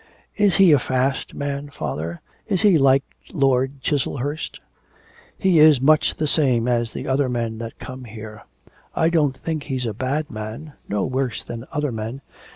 'Is 0.35 0.55
he 0.55 0.71
a 0.71 0.79
fast 0.79 1.35
man, 1.35 1.69
father, 1.69 2.21
is 2.47 2.63
he 2.63 2.79
like 2.79 3.03
Lord 3.31 3.81
Chiselhurst?' 3.81 4.59
'He 5.37 5.59
is 5.59 5.79
much 5.79 6.15
the 6.15 6.25
same 6.27 6.67
as 6.67 6.91
the 6.93 7.07
other 7.07 7.29
men 7.29 7.59
that 7.59 7.77
come 7.77 8.05
here. 8.05 8.41
I 8.95 9.09
don't 9.11 9.37
think 9.37 9.61
he's 9.65 9.85
a 9.85 9.93
bad 9.93 10.31
man 10.31 10.73
no 10.89 11.05
worse 11.05 11.43
than 11.43 11.67
other 11.71 11.91
men. 11.91 12.21